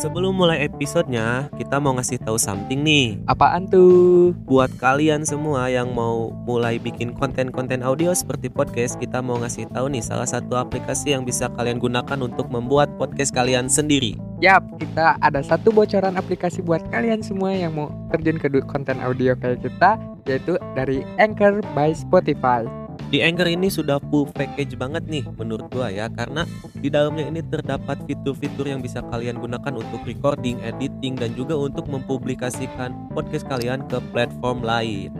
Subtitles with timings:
[0.00, 3.20] Sebelum mulai episodenya, kita mau ngasih tahu something nih.
[3.28, 4.32] Apaan tuh?
[4.48, 9.92] Buat kalian semua yang mau mulai bikin konten-konten audio seperti podcast, kita mau ngasih tahu
[9.92, 14.16] nih salah satu aplikasi yang bisa kalian gunakan untuk membuat podcast kalian sendiri.
[14.40, 19.36] Yap, kita ada satu bocoran aplikasi buat kalian semua yang mau terjun ke konten audio
[19.36, 22.64] kayak kita, yaitu dari Anchor by Spotify.
[23.10, 26.46] Di Anchor ini sudah full package banget nih menurut gua ya karena
[26.78, 31.90] di dalamnya ini terdapat fitur-fitur yang bisa kalian gunakan untuk recording, editing dan juga untuk
[31.90, 35.10] mempublikasikan podcast kalian ke platform lain.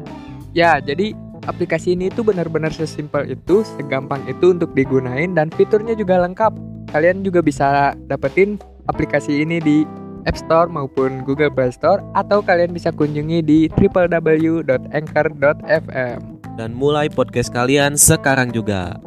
[0.54, 1.18] Ya, jadi
[1.50, 6.54] aplikasi ini tuh benar-benar sesimpel itu, segampang itu untuk digunain dan fiturnya juga lengkap.
[6.94, 9.82] Kalian juga bisa dapetin aplikasi ini di
[10.30, 16.39] App Store maupun Google Play Store atau kalian bisa kunjungi di www.anchor.fm.
[16.58, 18.98] Dan mulai podcast kalian sekarang juga.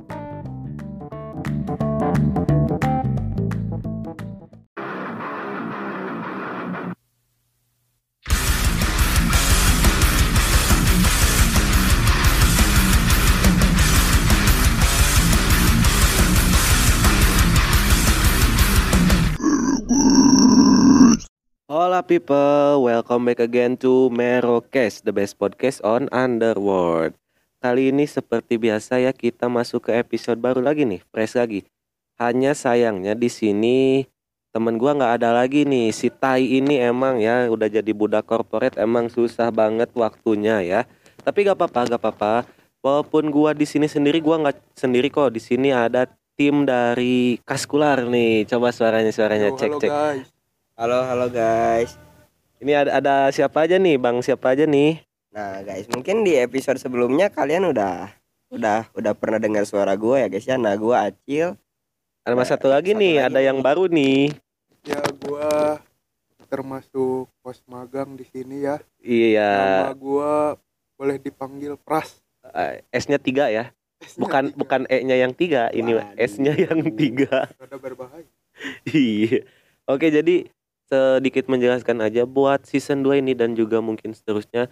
[21.74, 27.18] Hola people, welcome back again to Merocast, the best podcast on Underworld.
[27.64, 31.64] Kali ini seperti biasa ya kita masuk ke episode baru lagi nih, fresh lagi.
[32.20, 34.04] Hanya sayangnya di sini
[34.52, 35.96] temen gua nggak ada lagi nih.
[35.96, 40.84] Si Tai ini emang ya udah jadi budak korporat emang susah banget waktunya ya.
[41.24, 42.34] Tapi gak apa-apa, gak apa-apa.
[42.84, 45.32] Walaupun gua di sini sendiri, gua nggak sendiri kok.
[45.32, 46.04] Di sini ada
[46.36, 48.44] tim dari Kaskular nih.
[48.44, 49.88] Coba suaranya suaranya cek cek.
[49.88, 50.28] guys.
[50.76, 51.96] Halo halo guys.
[52.60, 54.20] Ini ada ada siapa aja nih, Bang?
[54.20, 55.00] Siapa aja nih?
[55.34, 58.06] Nah guys, mungkin di episode sebelumnya kalian udah
[58.54, 60.56] udah udah pernah dengar suara gue ya guys ya.
[60.56, 61.58] Nah gue Acil.
[62.24, 63.66] Ada mas Ya, satu lagi satu nih, lagi ada yang nih.
[63.66, 64.20] baru nih.
[64.84, 65.80] Ya gua
[66.46, 68.80] termasuk pos magang di sini ya.
[69.02, 69.52] Iya,
[69.84, 70.32] Nama gua
[70.94, 72.22] boleh dipanggil Pras.
[72.54, 73.74] eh, S-nya tiga ya.
[74.00, 74.56] S-nya Bukan tiga.
[74.56, 76.16] bukan E-nya yang tiga, ini Waduh.
[76.16, 77.50] S-nya yang tiga.
[77.58, 78.28] Rada berbahaya.
[78.88, 79.44] Iya.
[79.84, 80.48] Oke, jadi
[80.86, 84.70] sedikit menjelaskan aja buat season 2 ini dan juga mungkin seterusnya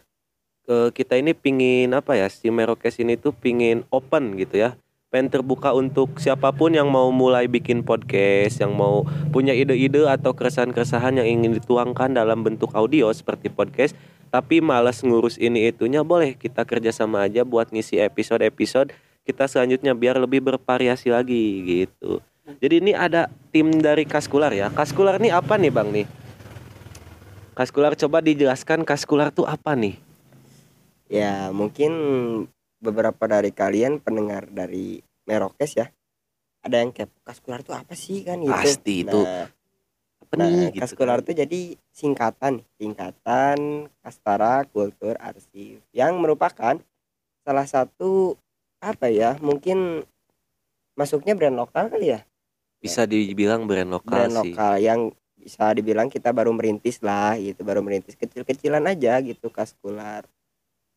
[0.67, 4.77] kita ini pingin apa ya si Merokes ini tuh pingin open gitu ya
[5.11, 9.03] pengen terbuka untuk siapa pun yang mau mulai bikin podcast yang mau
[9.35, 13.91] punya ide-ide atau keresahan-keresahan yang ingin dituangkan dalam bentuk audio seperti podcast
[14.31, 18.95] tapi malas ngurus ini itunya boleh kita kerjasama aja buat ngisi episode-episode
[19.27, 22.23] kita selanjutnya biar lebih bervariasi lagi gitu
[22.59, 24.73] jadi ini ada tim dari Kaskular ya.
[24.73, 26.09] Kaskular ini apa nih Bang nih?
[27.53, 30.10] Kaskular coba dijelaskan Kaskular tuh apa nih?
[31.11, 31.91] Ya mungkin
[32.79, 35.91] beberapa dari kalian pendengar dari Merokes ya.
[36.63, 38.55] Ada yang kepo kaskular itu apa sih kan gitu.
[38.55, 39.19] Pasti itu.
[39.19, 39.51] Nah,
[40.23, 40.79] Apa nah, nih gitu.
[40.79, 41.61] kaskular itu jadi
[41.91, 46.79] singkatan, singkatan Kastara Kultur Arsip yang merupakan
[47.43, 48.39] salah satu
[48.79, 49.35] apa ya?
[49.43, 50.07] Mungkin
[50.95, 52.23] masuknya brand lokal kali ya.
[52.79, 54.37] Bisa dibilang brand lokal brand sih.
[54.55, 54.99] lokal yang
[55.41, 60.23] bisa dibilang kita baru merintis lah gitu baru merintis kecil-kecilan aja gitu kaskular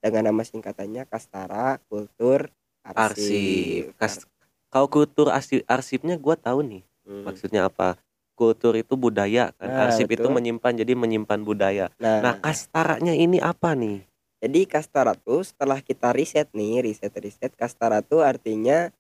[0.04, 2.52] dengan nama singkatannya Kastara Kultur
[2.84, 3.16] Arsip.
[3.16, 3.84] Arsip.
[3.96, 4.28] Kas
[4.68, 6.82] kalau kultur arsip, arsipnya gua tahu nih.
[7.08, 7.24] Hmm.
[7.24, 7.96] Maksudnya apa?
[8.34, 9.70] Kultur itu budaya kan.
[9.70, 10.34] Nah, Arsip itu betul.
[10.34, 11.86] menyimpan jadi menyimpan budaya.
[12.02, 14.02] Nah, Nah, kastaranya ini apa nih?
[14.44, 18.92] jadi Kastara tuh setelah kita riset nih, riset-riset Kastara tuh artinya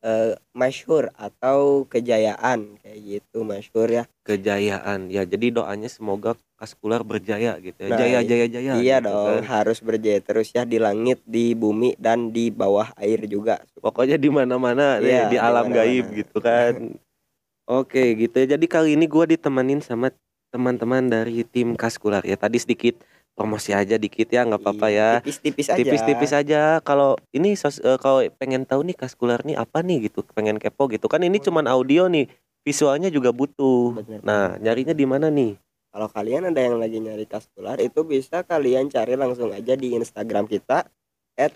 [0.00, 4.04] eh, masyhur atau kejayaan kayak gitu, masyhur ya.
[4.22, 5.08] Kejayaan.
[5.08, 7.88] Ya, jadi doanya semoga Kaskular berjaya gitu ya.
[7.88, 8.72] Nah, jaya jaya jaya.
[8.76, 9.48] iya gitu dong, kan.
[9.48, 13.64] harus berjaya terus ya di langit, di bumi dan di bawah air juga.
[13.80, 15.76] pokoknya di mana-mana deh, Iya, di di alam mana-mana.
[15.80, 16.72] gaib gitu kan
[17.80, 20.12] oke gitu ya jadi kali ini gua ditemenin sama
[20.52, 23.00] teman-teman dari tim kaskular ya tadi sedikit
[23.32, 25.76] promosi aja dikit ya nggak apa-apa Iya, ya Tipis-tipis aja.
[25.76, 30.20] tipis-tipis aja kalau ini sos- eh, kalau pengen tahu nih kaskular nih apa nih gitu
[30.28, 32.28] pengen kepo gitu kan ini cuman audio nih
[32.60, 34.20] visualnya juga butuh Bener.
[34.20, 35.56] nah nyarinya di mana nih
[35.90, 40.46] Kalau kalian ada yang lagi nyari kaskular itu bisa kalian cari langsung aja di Instagram
[40.46, 40.86] kita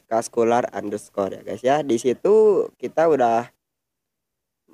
[0.09, 1.85] @kaskular underscore ya guys ya.
[1.85, 2.33] Di situ
[2.75, 3.47] kita udah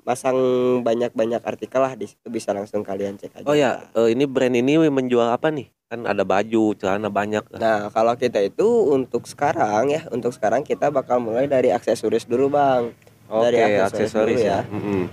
[0.01, 0.33] pasang
[0.81, 3.45] banyak-banyak artikel lah di situ bisa langsung kalian cek aja.
[3.45, 7.91] oh ya eh, ini brand ini menjual apa nih kan ada baju celana banyak Nah,
[7.91, 8.63] kalau kita itu
[8.95, 12.95] untuk sekarang ya, untuk sekarang kita bakal mulai dari aksesoris dulu, Bang.
[13.27, 14.59] Oke, Dari aksesoris aksesoris dulu ya.
[14.63, 14.71] ya.
[14.71, 15.03] Mm-mm.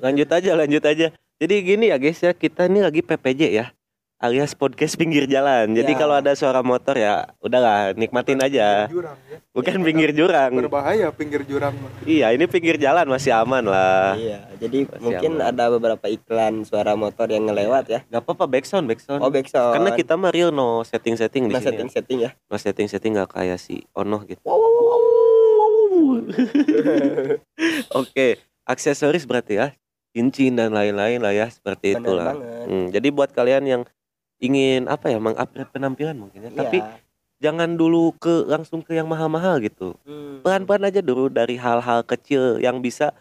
[0.00, 1.06] Lanjut aja, lanjut aja.
[1.36, 3.66] Jadi gini ya guys ya, kita ini lagi PPJ ya.
[4.20, 5.72] Alias podcast pinggir jalan.
[5.72, 5.98] Jadi Ya.
[5.98, 8.84] kalau ada suara motor ya udahlah nikmatin aja.
[8.86, 9.40] Jurang ya.
[9.50, 10.52] Bukan pinggir jurang.
[10.60, 11.72] Berbahaya pinggir jurang.
[12.04, 14.14] Iya, ini pinggir jalan masih aman lah.
[14.14, 15.48] Iya, jadi Masih mungkin aman.
[15.48, 18.00] ada beberapa iklan suara motor yang ngelewat ya.
[18.06, 19.18] Gak apa-apa backsound, backsound.
[19.18, 19.74] Oh, backsound.
[19.74, 21.64] Karena kita mah real no setting-setting di sini.
[21.64, 22.30] setting-setting ya.
[22.46, 24.44] No setting-setting gak kayak si Ono gitu.
[24.44, 25.00] Wow, wow, wow, wow.
[28.00, 29.72] Oke, aksesoris berarti ya.
[30.10, 32.34] Cincin dan lain-lain lah ya, seperti Bener itulah.
[32.34, 32.66] banget.
[32.66, 33.82] Hmm, jadi buat kalian yang
[34.40, 36.50] ingin apa ya, mengupgrade penampilan mungkin ya.
[36.50, 36.96] Tapi Iya.
[37.40, 39.94] jangan dulu ke langsung ke yang mahal-mahal gitu.
[40.02, 40.40] Hmm.
[40.40, 43.12] Pelan-pelan aja dulu dari hal-hal kecil yang bisa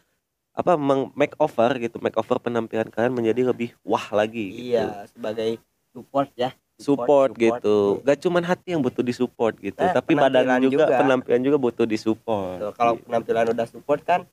[0.55, 4.75] apa meng make over gitu, make over penampilan kalian menjadi lebih wah lagi gitu.
[4.75, 5.59] Iya, sebagai
[5.91, 6.51] support ya.
[6.79, 7.43] Support, support.
[7.59, 7.77] gitu.
[8.07, 10.95] Gak cuman hati yang butuh disupport gitu, Nah, tapi badan juga, juga.
[11.03, 12.55] penampilan juga butuh disupport.
[12.55, 14.23] Tuh, kalau penampilan udah support kan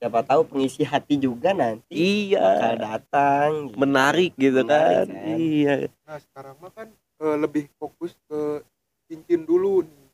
[0.00, 3.76] siapa tahu pengisi hati juga nanti bakal Iya, datang gitu.
[3.76, 5.06] menarik gitu Menarik, kan.
[5.12, 5.36] kan?
[5.36, 5.74] Iya.
[6.08, 6.88] Nah sekarang mah kan
[7.20, 8.64] eh, lebih fokus ke
[9.04, 10.04] cincin dulu nih.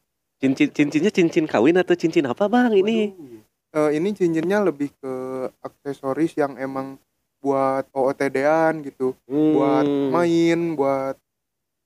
[0.43, 3.15] Cincin cincinnya cincin kawin atau cincin apa bang ini?
[3.15, 3.41] Waduh.
[3.77, 5.12] Eh, ini cincinnya lebih ke
[5.62, 6.99] aksesoris yang emang
[7.38, 11.15] buat OOTD-an gitu, buat Hmm, main, buat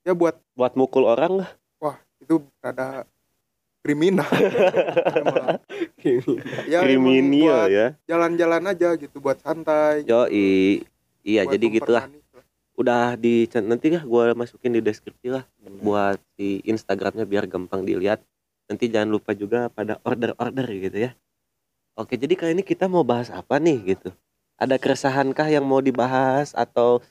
[0.07, 1.51] ya buat buat mukul orang lah.
[2.21, 3.09] itu rada
[3.81, 4.29] kriminal.
[6.05, 6.39] Emang.
[6.69, 7.87] ya Kriminal ya.
[8.05, 10.05] jalan-jalan aja gitu, buat santai.
[10.05, 12.05] Yo iya buat jadi gitulah.
[12.09, 12.39] lah.
[12.77, 15.81] Udah di nanti kah gua masukin di deskripsi lah Bener.
[15.85, 18.25] buat si Instagramnya biar gampang dilihat.
[18.71, 21.13] Nanti jangan lupa juga pada order-order gitu ya.
[21.99, 24.15] Oke, jadi kali ini kita mau bahas apa nih gitu?
[24.57, 27.03] Ada keresahankah yang mau dibahas atau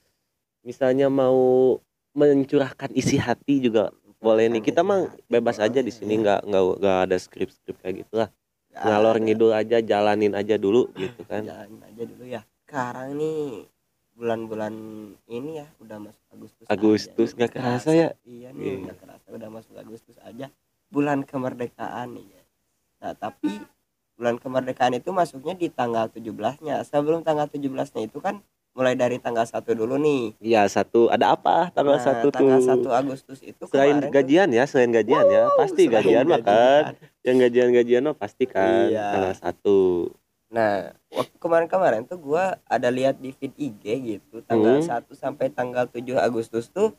[0.63, 1.77] misalnya mau
[2.15, 4.61] mencurahkan isi hati juga boleh nih.
[4.61, 8.29] Kita mah bebas aja di sini nggak nggak nggak ada skrip-skrip kayak gitulah.
[8.69, 11.43] Nggak Ngalor ngidul aja, jalanin aja dulu gitu kan.
[11.43, 12.41] Jalanin aja dulu ya.
[12.63, 13.65] Sekarang nih
[14.19, 14.73] bulan-bulan
[15.31, 16.65] ini ya udah masuk Agustus.
[16.67, 18.09] Agustus nggak kerasa ya?
[18.27, 18.59] Iya Iya.
[18.59, 20.51] nih, nggak kerasa udah masuk Agustus aja.
[20.91, 22.43] Bulan kemerdekaan nih ya.
[22.99, 23.63] Nah, tapi
[24.19, 26.83] bulan kemerdekaan itu masuknya di tanggal 17-nya.
[26.83, 28.43] Sebelum tanggal 17-nya itu kan
[28.79, 30.39] mulai dari tanggal 1 dulu nih.
[30.39, 32.87] Iya satu ada apa tanggal Nah, satu tanggal tuh?
[32.87, 36.95] 1 Agustus itu Selain gajian ya, selain gajian ya, pasti Selain gajian mah kan.
[36.95, 37.11] gajian.
[37.19, 39.07] Yang gajian-gajian mah pasti kan Iya.
[39.11, 39.79] tanggal satu.
[40.49, 40.73] Nah,
[41.11, 44.87] waktu kemarin-kemarin tuh gua ada lihat di feed IG gitu, tanggal Hmm.
[45.03, 46.95] 1 sampai tanggal 7 Agustus tuh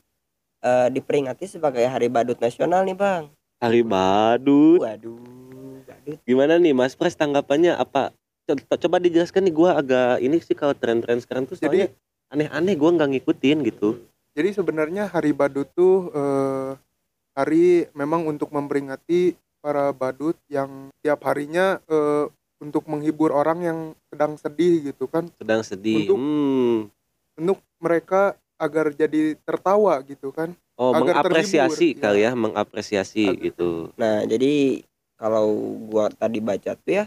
[0.61, 3.33] eh, diperingati sebagai Hari Badut Nasional nih, Bang.
[3.59, 4.77] Hari badut.
[4.79, 6.21] Waduh, badut.
[6.23, 8.13] Gimana nih Mas Pres tanggapannya apa?
[8.57, 11.99] Co- Coba dijelaskan nih gua agak ini sih kalau tren-tren sekarang tuh soalnya Jadi
[12.31, 13.89] aneh-aneh gua nggak ngikutin gitu.
[14.31, 16.71] Jadi sebenarnya hari badut tuh eh,
[17.33, 22.27] hari memang untuk memperingati para badut yang tiap harinya eh,
[22.61, 26.05] untuk menghibur orang yang sedang sedih gitu kan, Sedang sedih.
[26.05, 26.77] Untuk- Hmm.
[27.35, 30.53] untuk mereka agar jadi tertawa gitu kan.
[30.77, 32.29] Oh, agar mengapresiasi terhibur, kali ya.
[32.29, 33.71] ya, mengapresiasi Agar- gitu.
[33.97, 34.85] Nah, jadi
[35.17, 35.49] kalau
[35.89, 37.05] gua tadi baca tuh ya,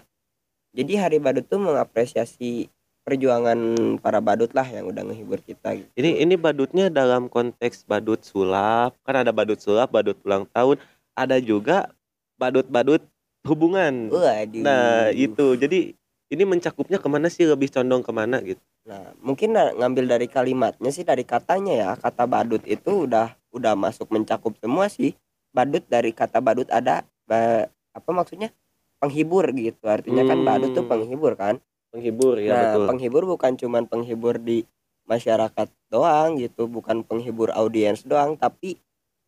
[0.73, 2.67] jadi Hari Badut tuh mengapresiasi
[3.03, 3.59] perjuangan
[3.99, 5.91] para badut lah yang udah ngehibur kita gitu.
[5.99, 10.79] Ini ini badutnya dalam konteks badut sulap, kan ada badut sulap, badut ulang tahun,
[11.11, 11.91] ada juga
[12.39, 13.03] badut-badut
[13.43, 14.07] hubungan.
[14.07, 14.63] Waduh.
[14.63, 15.59] Nah, itu.
[15.59, 15.93] Jadi
[16.31, 18.63] ini mencakupnya ke mana sih lebih condong ke mana gitu?
[18.87, 21.89] Nah, mungkin ngambil dari kalimatnya sih dari katanya ya.
[21.99, 25.13] Kata badut itu udah udah masuk mencakup semua sih.
[25.53, 28.49] Badut dari kata badut ada ba- apa maksudnya?
[29.03, 29.83] Penghibur gitu.
[29.83, 30.91] Artinya kan badut tuh Hmm.
[30.95, 31.59] penghibur kan.
[31.91, 32.85] Penghibur ya nah, betul.
[32.88, 34.63] penghibur bukan cuman penghibur di
[35.04, 38.80] masyarakat doang gitu, bukan penghibur audiens doang, tapi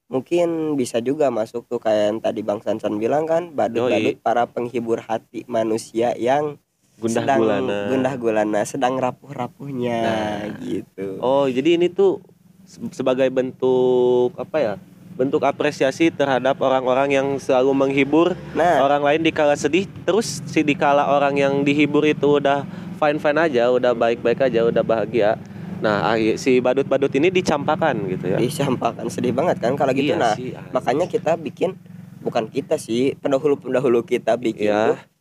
[0.07, 4.97] mungkin bisa juga masuk tuh kayak yang tadi Bang Sansan bilang kan, badut-badut para penghibur
[4.99, 6.55] hati manusia yang
[6.95, 7.77] Gundah sedang gulana.
[7.85, 10.41] gundah gulana, sedang rapuh-rapuhnya Nah.
[10.57, 11.19] gitu.
[11.19, 12.23] Oh, jadi ini tuh
[12.63, 14.73] se- sebagai bentuk apa ya?
[15.15, 21.07] Bentuk apresiasi terhadap orang-orang yang selalu menghibur Nah, orang lain dikala sedih, terus si dikala
[21.07, 22.67] orang yang dihibur itu udah
[22.99, 25.39] fine-fine aja, udah baik-baik aja, udah bahagia.
[25.79, 28.37] Nah, si badut-badut ini dicampakan gitu ya.
[28.39, 30.11] disampaikan sedih banget kan kalau gitu.
[30.11, 30.71] Iya nah, sih, asli.
[30.71, 31.79] makanya kita bikin
[32.19, 34.95] bukan kita sih, pendahulu-pendahulu kita bikin Iya.
[34.95, 35.14] tuh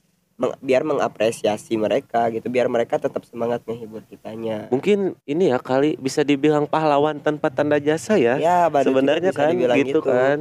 [0.58, 4.66] biar mengapresiasi mereka gitu, biar mereka tetap semangat menghibur kitanya.
[4.68, 8.34] mungkin ini ya kali bisa dibilang pahlawan tanpa tanda jasa ya.
[8.42, 10.38] Ya, badut itu Sebenarnya bisa kan dibilang gitu, kan.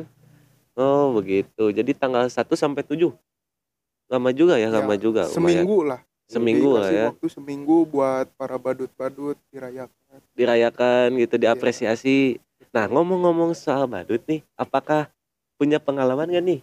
[0.73, 1.69] Oh, begitu.
[1.69, 3.13] Jadi tanggal 1 sampai 7.
[4.09, 5.29] Lama juga ya, Ya, lama juga.
[5.29, 5.62] lumayan.
[5.62, 6.01] Seminggu lah.
[6.25, 7.07] Seminggu lah ya.
[7.13, 10.17] Waktu seminggu buat para badut-badut dirayakan.
[10.33, 11.19] Dirayakan Iya.
[11.29, 12.17] gitu, diapresiasi.
[12.73, 15.05] Nah, ngomong-ngomong soal badut nih, apakah
[15.62, 16.59] punya pengalaman gak nih?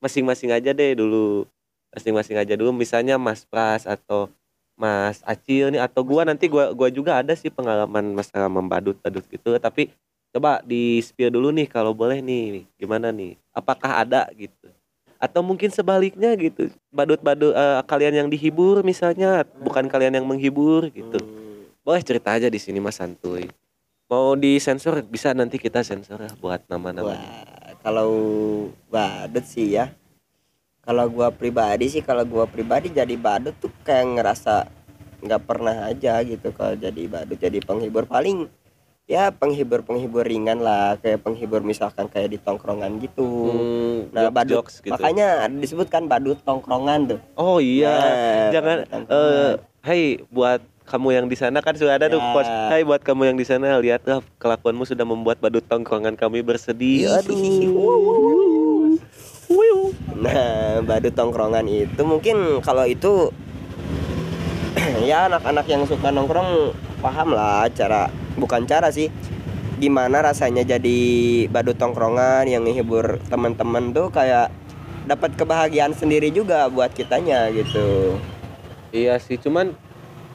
[0.00, 1.44] Masing-masing aja deh dulu.
[1.90, 2.54] Masing-masing aja.
[2.54, 4.30] Dulu misalnya Mas Pras atau
[4.80, 9.52] Mas Acil nih atau gua nanti gua gua juga ada sih pengalaman masalah membadut-badut gitu,
[9.60, 9.92] tapi
[10.32, 13.36] coba di spill dulu nih kalau boleh nih gimana nih?
[13.52, 14.72] Apakah ada gitu?
[15.20, 21.20] Atau mungkin sebaliknya gitu badut-badut eh, kalian yang dihibur misalnya bukan kalian yang menghibur gitu.
[21.20, 21.68] Hmm.
[21.80, 23.48] boleh cerita aja di sini mas santuy.
[24.08, 27.20] Mau disensor bisa nanti kita sensor ya buat nama-nama.
[27.84, 28.10] Kalau
[28.88, 29.92] badut sih ya.
[30.90, 34.66] Kalau gua pribadi sih kalau gua pribadi jadi badut tuh kayak ngerasa
[35.22, 38.50] nggak pernah aja gitu kalau jadi badut jadi penghibur paling
[39.06, 43.22] ya penghibur penghibur ringan lah kayak penghibur misalkan kayak di tongkrongan gitu.
[43.22, 44.90] Hmm, Nah, jokes- badut jokes gitu.
[44.90, 47.20] makanya disebutkan badut tongkrongan tuh.
[47.38, 49.52] oh iya Nah, jangan eh
[49.86, 50.58] hey buat
[50.90, 52.34] kamu yang di sana kan sudah ada tuh Ya.
[52.34, 57.14] pos Hai buat kamu yang di sana lihatlah kelakuanmu sudah membuat badut tongkrongan kami bersedih
[57.14, 57.38] Aduh.
[60.20, 63.32] Nah, badut tongkrongan itu mungkin kalau itu
[65.08, 69.08] ya anak-anak yang suka nongkrong paham lah cara bukan cara sih
[69.80, 71.00] gimana rasanya jadi
[71.48, 74.52] badut tongkrongan yang menghibur teman-teman tuh kayak
[75.08, 78.20] dapat kebahagiaan sendiri juga buat kitanya gitu.
[78.92, 79.72] Iya sih, cuman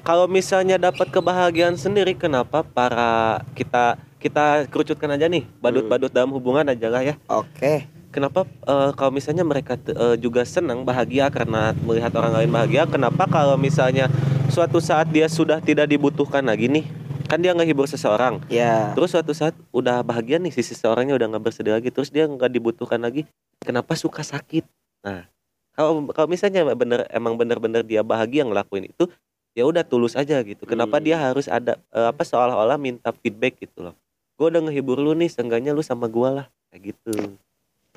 [0.05, 6.65] kalau misalnya dapat kebahagiaan sendiri, kenapa para kita kita kerucutkan aja nih badut-badut dalam hubungan
[6.65, 7.13] aja lah ya.
[7.29, 7.94] Oke.
[8.15, 13.27] Kenapa eh, kalau misalnya mereka eh, juga senang bahagia karena melihat orang lain bahagia, kenapa
[13.27, 14.07] kalau misalnya
[14.47, 16.87] suatu saat dia sudah tidak dibutuhkan lagi nih,
[17.27, 18.95] kan dia ngehibur seseorang, Ya.
[18.95, 22.47] terus suatu saat udah bahagia nih si seseorangnya udah nggak bersedih lagi, terus dia nggak
[22.55, 23.27] dibutuhkan lagi,
[23.59, 24.63] kenapa suka sakit?
[25.03, 25.27] Nah,
[25.75, 29.11] kalau kalau misalnya bener emang bener-bener dia bahagia ngelakuin itu,
[29.59, 30.63] ya udah tulus aja gitu.
[30.63, 31.03] Kenapa Hmm.
[31.03, 33.95] dia harus ada eh, apa seolah-olah minta feedback gitu loh?
[34.39, 37.35] Gue udah ngehibur lu nih, seenggaknya lu sama gua lah, kayak gitu.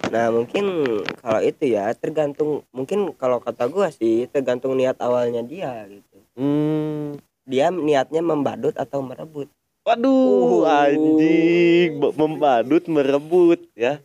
[0.09, 0.65] Nah, mungkin
[1.21, 6.17] kalau itu ya tergantung mungkin kalau kata gua sih tergantung niat awalnya dia gitu.
[6.39, 7.19] Hmm.
[7.49, 9.51] Dia niatnya membadut atau merebut.
[9.89, 10.69] Waduh, Uh.
[10.69, 14.05] anjing, membadut, merebut ya.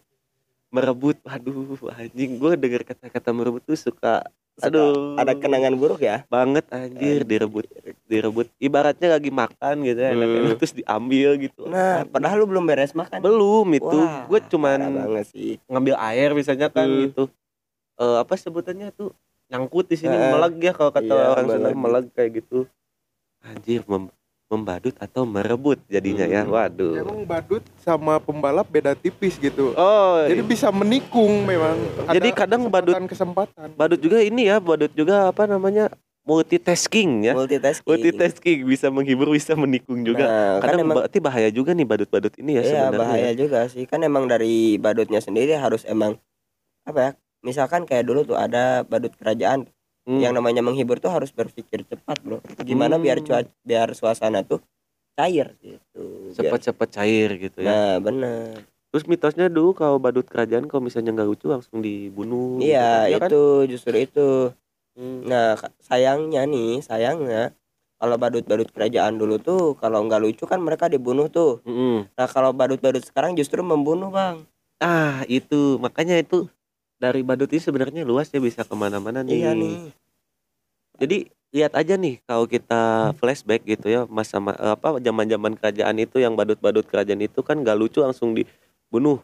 [0.74, 2.42] Merebut, waduh, anjing.
[2.42, 4.26] Gue denger kata-kata merebut tuh suka,
[4.58, 7.70] Suka aduh, ada kenangan buruk ya banget anjir direbut,
[8.06, 8.50] direbut.
[8.58, 10.54] Ibaratnya lagi makan gitu ya, Hmm.
[10.58, 11.66] terus diambil gitu.
[11.66, 13.98] nah padahal lu belum beres makan belum itu,
[14.30, 14.78] gue cuman
[15.26, 17.02] sih ngambil air misalnya kan Hmm.
[17.06, 17.24] gitu.
[17.94, 19.14] Eh apa sebutannya tuh
[19.50, 21.78] nyangkut di sini Eh, meleg ya kalau kata iya, orang Sunda meleg.
[21.78, 22.66] meleg kayak gitu.
[23.42, 24.10] Anjir, mem-
[24.54, 26.46] membadut atau merebut jadinya ya.
[26.46, 26.54] Hmm.
[26.54, 27.02] Waduh.
[27.02, 29.74] Emang badut sama pembalap beda tipis gitu.
[29.74, 31.76] Oh, Jadi bisa menikung memang.
[32.14, 33.74] Jadi kadang badut- kesempatan.
[33.74, 35.90] badut juga ini ya badut juga apa namanya
[36.24, 41.50] multitasking ya multitasking multitasking bisa menghibur bisa menikung juga nah, kan kadang emang berarti bahaya
[41.52, 43.32] juga nih badut-badut ini ya iya sebenarnya bahaya ya.
[43.36, 46.16] juga sih kan emang dari badutnya sendiri harus emang
[46.88, 47.12] apa ya
[47.44, 49.68] misalkan kayak dulu tuh ada badut kerajaan
[50.04, 50.20] Hmm.
[50.20, 53.26] yang namanya menghibur tuh harus berpikir cepat bro gimana biar Hmm.
[53.26, 54.60] cuaca biar suasana tuh
[55.14, 60.68] cair gitu Biar- cepet-cepet cair gitu ya nah bener terus mitosnya dulu kalau badut kerajaan
[60.68, 63.08] kalau misalnya nggak lucu langsung dibunuh gitu iya?
[63.08, 63.30] Ya kan?
[63.30, 64.30] itu justru itu
[64.94, 65.26] Hmm.
[65.26, 67.50] nah sayangnya nih sayangnya
[67.96, 72.06] kalau badut-badut kerajaan dulu tuh kalau nggak lucu kan mereka dibunuh tuh Mm-mm.
[72.14, 74.44] nah kalau badut-badut sekarang justru membunuh bang
[74.78, 76.46] ah itu makanya itu
[77.04, 79.76] dari badut ini sebenarnya luas ya bisa ke mana-mana nih iya nih
[80.96, 81.18] Jadi
[81.52, 86.18] lihat aja nih kalau kita flashback gitu ya masa ma- eh, apa zaman-zaman kerajaan itu
[86.24, 89.20] yang badut-badut kerajaan itu kan gak lucu langsung dibunuh.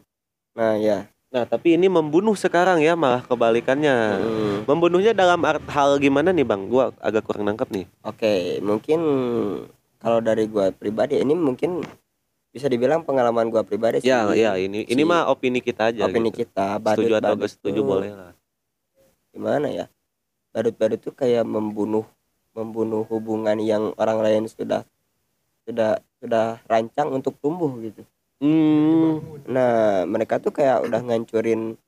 [0.52, 3.94] nah ya Nah, tapi ini membunuh sekarang ya malah kebalikannya.
[4.18, 4.56] Hmm.
[4.66, 6.66] Membunuhnya dalam art hal gimana nih, Bang?
[6.66, 7.86] Gua agak kurang nangkep nih.
[8.02, 8.98] Oke, mungkin
[10.02, 11.86] kalau dari gua pribadi ini mungkin
[12.50, 14.10] bisa dibilang pengalaman gua pribadi sih.
[14.10, 16.42] Ya, ya ini ini Si- mah opini kita aja opini gitu.
[16.44, 18.32] kita Setuju atau gak setuju tuh boleh lah.
[19.30, 19.86] Gimana ya?
[20.50, 22.02] Badut-badut tuh kayak membunuh
[22.50, 24.82] membunuh hubungan yang orang lain sudah
[25.62, 28.02] sudah sudah rancang untuk tumbuh gitu.
[28.42, 29.22] Hmm.
[29.46, 31.78] Nah, mereka tuh kayak udah ngancurin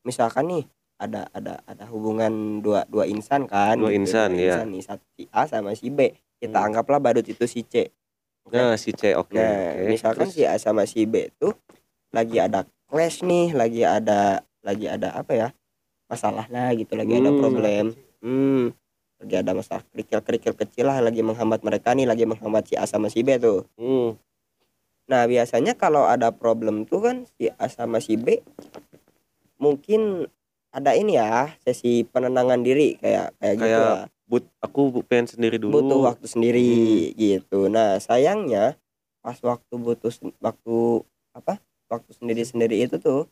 [0.00, 0.64] misalkan nih
[0.96, 4.64] ada ada ada hubungan dua dua insan kan Dua insan, ya.
[4.64, 6.10] nih satu si A sama si B
[6.40, 6.72] kita Hmm.
[6.72, 7.92] anggaplah badut itu si C
[8.54, 9.34] Nah, si C oke.
[9.36, 9.84] Nah, oke.
[9.88, 10.36] misalkan Terus?
[10.36, 11.52] si A sama si B tuh
[12.12, 15.48] lagi ada clash nih, lagi ada lagi ada apa ya?
[16.08, 17.40] Masalah lah gitu, lagi ada Hmm.
[17.40, 17.84] problem.
[18.24, 18.72] Hmm.
[19.18, 23.12] Lagi ada masalah kerikil-kerikil kecil lah lagi menghambat mereka nih, lagi menghambat si A sama
[23.12, 23.68] si B tuh.
[23.76, 24.16] Hmm.
[25.08, 28.40] Nah, biasanya kalau ada problem tuh kan si A sama si B
[29.58, 30.30] mungkin
[30.70, 34.06] ada ini ya, sesi penenangan diri kayak kayak gitu Kayak lah.
[34.28, 35.80] But aku pengen sendiri dulu.
[35.80, 36.68] butuh waktu sendiri
[37.16, 37.66] gitu.
[37.66, 38.76] Nah sayangnya
[39.24, 40.76] pas waktu butuh waktu
[41.32, 41.56] apa
[41.88, 43.24] waktu sendiri sendiri itu tuh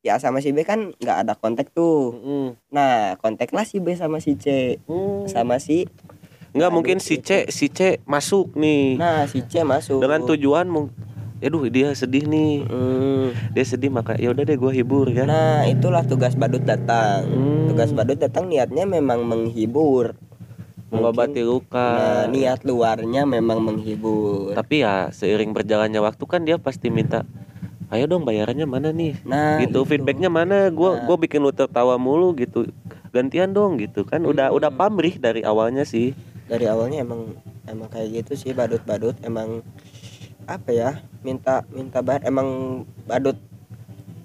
[0.00, 2.16] ya sama si B kan nggak ada kontak tuh.
[2.16, 2.46] Mm-mm.
[2.72, 5.28] Nah kontaklah si B sama si C Hmm.
[5.28, 5.84] sama si
[6.52, 9.00] Enggak Aduh, mungkin si C si C masuk nih.
[9.00, 10.92] nah si C masuk dengan tujuan mung-
[11.42, 13.34] aduh dia sedih nih Hmm.
[13.50, 17.26] dia sedih maka ya udah deh gue hibur ya Nah, itulah tugas badut datang.
[17.26, 17.66] Hmm.
[17.66, 20.14] Tugas badut datang niatnya memang menghibur.
[20.88, 24.52] mengobati luka Nah, niat luarnya memang menghibur.
[24.52, 27.24] tapi ya seiring berjalannya waktu kan dia pasti minta
[27.88, 29.88] ayo dong bayarannya mana nih Nah, gitu itu.
[29.88, 31.02] feedbacknya mana gua Nah.
[31.02, 32.68] gua bikin lu tertawa mulu gitu
[33.08, 34.56] gantian dong gitu kan udah Hmm.
[34.56, 36.12] udah pamrih dari awalnya sih
[36.44, 39.64] dari awalnya emang emang kayak gitu sih badut-badut emang
[40.46, 40.90] apa ya
[41.22, 43.38] minta minta bayar emang badut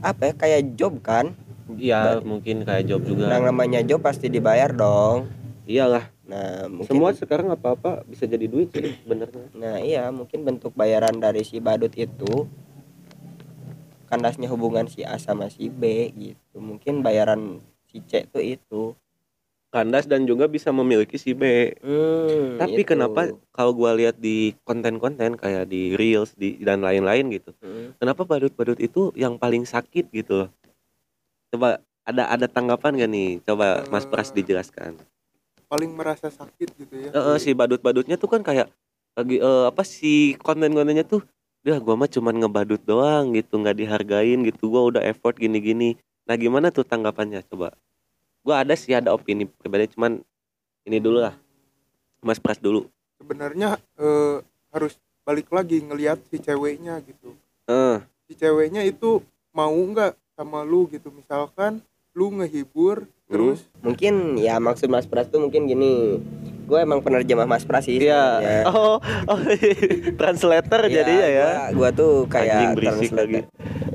[0.02, 1.34] apa ya kayak job kan?
[1.68, 3.28] Iya mungkin kayak job juga.
[3.28, 5.28] yang namanya job pasti dibayar dong.
[5.68, 6.10] Iyalah.
[6.28, 10.76] Nah mungkin semua sekarang apa apa bisa jadi duit sih sebenarnya nah iya mungkin bentuk
[10.76, 12.48] bayaran dari si badut itu
[14.08, 16.58] kandasnya hubungan si A sama si B gitu.
[16.64, 17.60] Mungkin bayaran
[17.92, 18.96] si C tuh itu
[19.78, 21.78] kandas dan juga bisa memiliki si B.
[21.86, 22.90] Hmm, tapi itu.
[22.90, 27.94] kenapa kalau gua lihat di konten-konten kayak di reels di dan lain-lain gitu Hmm.
[28.02, 30.50] kenapa badut-badut itu yang paling sakit gitu loh?
[31.54, 33.30] Coba ada ada tanggapan gak nih?
[33.46, 34.98] Coba Mas Pras dijelaskan.
[35.68, 37.10] Paling merasa sakit gitu ya.
[37.12, 38.72] Eh, eh, si badut-badutnya tuh kan kayak
[39.14, 41.22] lagi eh, apa si konten-kontennya tuh
[41.62, 46.00] dia gua mah cuman ngebadut doang gitu nggak dihargain gitu gua udah effort gini-gini.
[46.26, 47.44] Nah gimana tuh tanggapannya?
[47.48, 47.76] Coba
[48.48, 50.24] gua ada sih ada opini pribadi cuman
[50.84, 51.36] ini dulu lah
[52.22, 52.88] Mas Pras dulu
[53.18, 54.40] sebenarnya eh,
[54.72, 57.36] harus balik lagi ngelihat si ceweknya gitu
[57.68, 59.20] eh si ceweknya itu
[59.52, 65.44] mau nggak sama lu gitu misalkan lu ngehibur terus mungkin ya maksud Mas Pras tuh
[65.44, 66.16] mungkin gini
[66.64, 68.40] gue emang penerjemah Mas Pras sih Iya.
[68.40, 68.64] sebenarnya.
[68.72, 69.40] Oh, oh
[70.16, 71.48] translator Iya, jadinya ya.
[71.72, 73.20] gua, gua tuh kayak Anjing berisik translator.
[73.22, 73.40] lagi.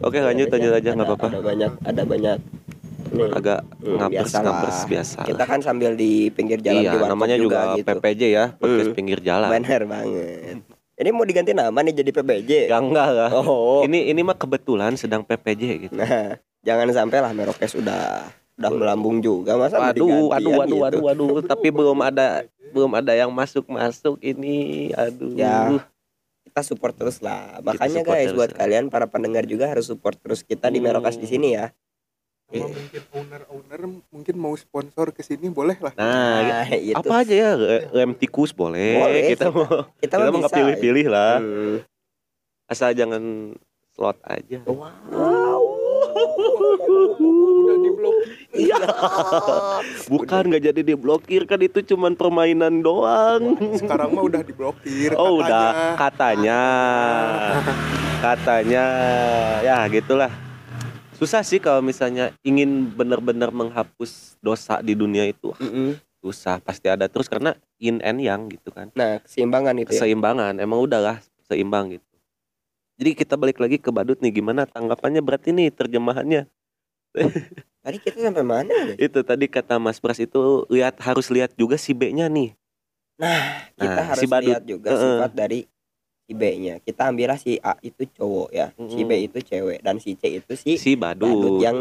[0.02, 1.26] Oke, lanjut lanjut aja nggak apa-apa.
[1.28, 2.36] ada banyak ada banyak
[3.30, 4.44] Agak Hmm, ngapers biasalah.
[4.46, 5.18] ngapers biasa.
[5.22, 8.96] kita kan sambil di pinggir jalan iya, di namanya juga, gitu PPJ ya, podcast Hmm.
[8.96, 9.48] pinggir jalan.
[9.48, 10.64] benar banget
[10.94, 13.30] ini mau diganti nama nih jadi PBJ Ya enggak lah.
[13.34, 15.92] oh Ini ini mah kebetulan sedang PPJ gitu.
[15.92, 18.22] nah jangan sampai lah Merokes udah
[18.54, 20.76] udah melambung juga masa Waduh, digantian waduh, waduh, gitu.
[20.78, 24.88] waduh, waduh, tapi belum ada belum ada yang masuk-masuk ini.
[24.92, 25.34] Aduh.
[25.34, 25.76] Ya,
[26.42, 28.58] kita support terus lah makanya guys buat lah.
[28.60, 30.86] kalian para pendengar juga harus support terus kita di Hmm.
[30.86, 31.72] Merokas di sini ya
[32.54, 35.92] sama mungkin owner-owner mungkin mau sponsor ke sini boleh lah.
[35.94, 40.14] Nah, nah itu apa aja ya re- rem tikus boleh, Boleh, kita kita- mau kita,
[40.14, 41.36] kita mau nggak pilih-pilih lah.
[41.38, 41.76] Hmm.
[42.64, 43.52] asal jangan
[43.92, 44.64] slot aja.
[44.64, 45.60] Wow.
[47.12, 48.14] Udah diblok
[48.52, 48.76] Iya.
[50.12, 53.56] bukan nggak jadi diblokir kan itu cuman permainan doang.
[53.76, 55.40] Sekarang mah udah diblokir oh katanya.
[55.40, 55.68] udah.
[55.96, 56.60] Katanya.
[58.24, 58.84] Katanya.
[59.60, 60.30] Ya gitulah
[61.16, 65.52] susah sih kalau misalnya ingin benar-benar menghapus dosa di dunia itu.
[65.58, 65.96] Mm-mm.
[66.22, 67.10] susah pasti ada.
[67.10, 67.50] Terus karena
[67.82, 68.94] yin and yang gitu kan.
[68.94, 69.98] Nah keseimbangan itu ya.
[69.98, 71.18] Keseimbangan emang udahlah
[71.50, 72.06] seimbang gitu.
[72.94, 75.18] Jadi kita balik lagi ke badut nih gimana tanggapannya?
[75.18, 76.46] Berarti nih terjemahannya.
[77.82, 81.74] Tadi kita sampai mana guys itu tadi kata Mas Pras itu lihat harus lihat juga
[81.74, 82.54] si B-nya nih.
[83.74, 84.54] Kita Nah, harus si badut.
[84.54, 85.02] lihat juga Heeh.
[85.18, 85.58] sifat dari
[86.26, 86.78] si B-nya.
[86.80, 88.70] Kita ambillah si A itu cowok ya.
[88.76, 89.10] Si Mm-mm.
[89.10, 91.28] B itu cewek dan si C itu si si badut.
[91.28, 91.76] badut, yang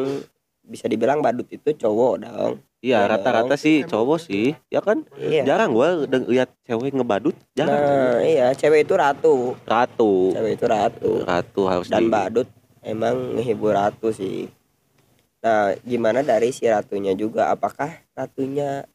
[0.65, 2.53] bisa dibilang badut itu cowok dong.
[2.81, 5.05] Iya Ya rata-rata sih cowok sih ya kan?
[5.17, 5.45] Iya.
[5.45, 7.77] Jarang gua lihat cewek ngebadut jarang.
[7.77, 9.53] Nah iya cewek itu ratu.
[9.69, 10.33] Ratu.
[10.33, 11.11] Cewek itu ratu.
[11.21, 12.47] Ratu harus dan di badut
[12.81, 14.49] emang ngehibur ratu sih.
[15.45, 17.53] Nah gimana dari si ratunya juga?
[17.53, 18.89] Apakah ratunya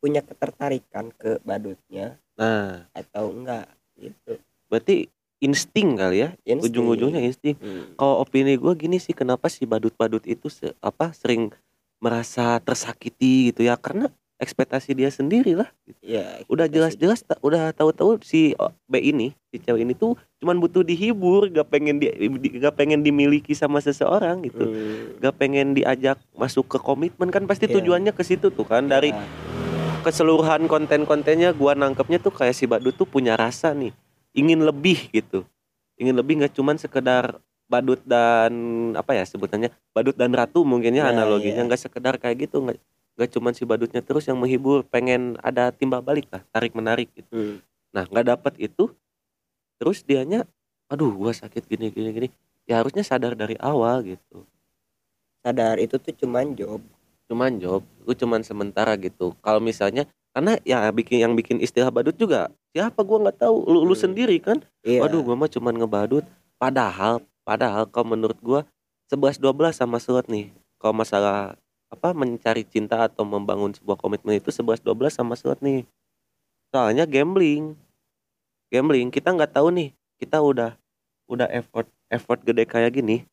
[0.00, 2.84] punya ketertarikan ke badutnya nah.
[2.92, 3.68] atau enggak?
[3.96, 4.36] Gitu
[4.70, 6.70] berarti insting kali ya Insting.
[6.70, 7.92] ujung-ujungnya insting Hmm.
[7.94, 11.50] kalau opini gua gini sih kenapa si badut-badut itu se- apa sering
[11.98, 15.68] merasa tersakiti gitu ya karena ekspektasi dia sendiri lah
[16.00, 18.56] Iya, udah kita jelas-jelas ta- udah tahu-tahu si
[18.86, 23.02] B ini si cewek ini tuh cuman butuh dihibur gak pengen di, di- gak pengen
[23.02, 25.20] dimiliki sama seseorang gitu Hmm.
[25.20, 27.76] gak pengen diajak masuk ke komitmen kan pasti Iya.
[27.76, 29.20] tujuannya ke situ tuh kan dari Ya,
[30.00, 33.92] keseluruhan konten-kontennya gua nangkepnya tuh kayak si badut tuh punya rasa nih
[34.36, 35.46] ingin lebih gitu.
[36.00, 37.38] Ingin lebih nggak cuman sekedar
[37.70, 38.50] badut dan
[38.98, 41.68] apa ya sebutannya badut dan ratu mungkinnya Nah, analoginya iya.
[41.70, 42.82] nggak sekedar kayak gitu nggak
[43.14, 47.30] nggak cuman si badutnya terus yang menghibur pengen ada timbal balik lah tarik menarik gitu.
[47.30, 47.56] Hmm.
[47.94, 48.90] nah nggak dapat itu
[49.78, 50.46] terus dianya
[50.90, 52.28] aduh gua sakit gini gini gini.
[52.66, 54.46] Ya harusnya sadar dari awal gitu.
[55.42, 56.82] Sadar itu tuh cuman job.
[57.30, 59.34] Cuman job lu cuman sementara gitu.
[59.42, 63.82] Kalau misalnya karena ya bikin yang bikin istilah badut juga siapa gua nggak tahu lu
[63.82, 64.02] lu Hmm.
[64.10, 64.62] sendiri kan?
[64.86, 65.02] Iya.
[65.02, 66.22] Waduh gua mah cuman ngebadut.
[66.54, 68.62] Padahal padahal kalau menurut gua
[69.10, 71.58] 11 12 sama slot nih kalau masalah
[71.90, 75.82] apa mencari cinta atau membangun sebuah komitmen itu 11 12 sama slot nih.
[76.70, 77.74] Soalnya gambling.
[78.70, 79.90] Gambling kita nggak tahu nih
[80.22, 80.78] kita udah
[81.26, 83.26] udah effort effort gede kayak gini.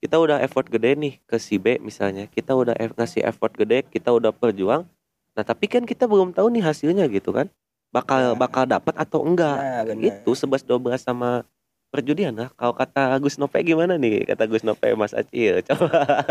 [0.00, 4.14] Kita udah effort gede nih ke si B misalnya kita udah ngasih effort gede kita
[4.14, 4.88] udah berjuang
[5.38, 7.46] nah tapi kan kita belum tahu nih hasilnya gitu kan
[7.94, 8.30] bakal Ya.
[8.34, 11.46] bakal dapat atau enggak Nah, itu 11 12 sama
[11.88, 16.26] perjudian lah kalau kata Gus Nope gimana nih kata Gus Nope Mas Acil coba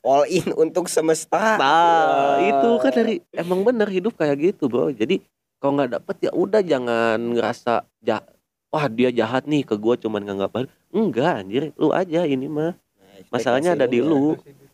[0.00, 1.60] All in untuk semesta.
[1.60, 2.40] Nah, Wah.
[2.40, 4.96] itu kan dari emang bener hidup kayak gitu, Bro.
[4.96, 5.20] Jadi
[5.60, 8.24] kalau nggak dapet ya udah jangan ngerasa jah
[8.72, 10.72] wah dia jahat nih ke gua cuman nganggap.
[10.88, 12.72] Enggak, anjir, lu aja ini mah.
[12.72, 14.40] Nah, Masalahnya ada di lu.
[14.40, 14.64] Gitu.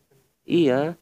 [0.47, 0.95] Iya.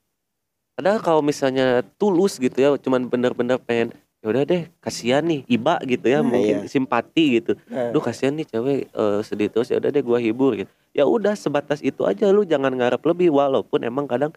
[0.74, 5.76] Padahal kalau misalnya tulus gitu ya, cuman bener-bener pengen ya udah deh, kasihan nih, iba
[5.84, 7.54] gitu ya, Nah, mungkin simpati gitu.
[7.68, 10.70] Nah, Duh kasihan nih cewek eh, sedih terus ya udah deh gua hibur gitu.
[10.96, 14.32] Ya udah sebatas itu aja lu jangan ngarep lebih walaupun emang kadang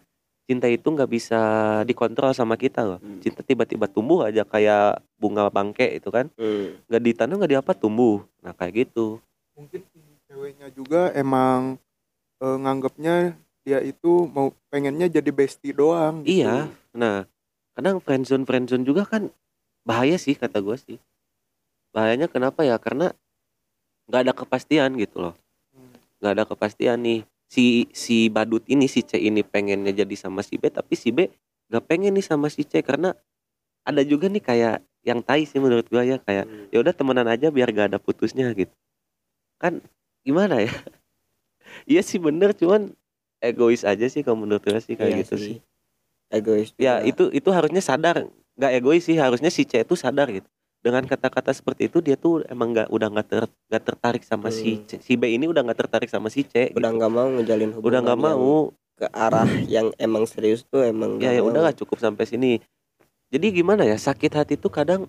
[0.48, 1.40] cinta itu nggak bisa
[1.88, 3.00] dikontrol sama kita loh.
[3.00, 3.20] Hmm.
[3.24, 6.28] Cinta tiba-tiba tumbuh aja kayak bunga bangke itu kan.
[6.36, 6.86] hmm.
[6.86, 8.22] nggak ditanam nggak diapa tumbuh.
[8.44, 9.18] Nah kayak gitu.
[9.58, 9.82] mungkin
[10.30, 11.82] ceweknya juga emang
[12.38, 13.34] eh, nganggapnya
[13.68, 16.40] dia itu mau pengennya jadi bestie doang gitu.
[16.40, 16.72] Iya.
[16.96, 17.28] Nah
[17.76, 19.28] kadang friendzone friendzone juga kan
[19.84, 20.96] bahaya sih kata gue sih.
[21.92, 22.80] Bahayanya kenapa ya?
[22.80, 23.12] Karena
[24.08, 25.34] nggak ada kepastian gitu loh.
[25.76, 25.92] Hmm.
[26.24, 30.56] nggak ada kepastian nih si si badut ini si C ini pengennya jadi sama si
[30.56, 31.28] B tapi si B
[31.68, 33.12] nggak pengen nih sama si C karena
[33.84, 36.72] ada juga nih kayak yang tai sih menurut gua ya kayak Hmm.
[36.72, 38.72] ya udah temenan aja biar gak ada putusnya gitu
[39.60, 39.80] kan
[40.24, 40.72] gimana ya
[41.90, 42.92] iya sih bener cuman
[43.40, 45.56] egois aja sih kalau menurut gua sih kayak Iya gitu sih.
[46.28, 46.76] Egois.
[46.76, 47.08] ya juga.
[47.08, 50.44] itu itu harusnya sadar nggak egois sih harusnya si C itu sadar gitu
[50.78, 53.44] dengan kata-kata seperti itu dia tuh emang nggak udah nggak ter,
[53.80, 54.84] tertarik sama si Hmm.
[54.84, 54.90] C.
[55.00, 56.98] si B ini udah nggak tertarik sama si C udah gitu.
[56.98, 61.30] nggak mau ngejalin hubungan udah nggak mau ke arah yang emang serius tuh emang ya
[61.30, 61.48] ya mau.
[61.48, 62.52] udahlah cukup sampai sini
[63.28, 65.06] jadi gimana ya sakit hati tuh kadang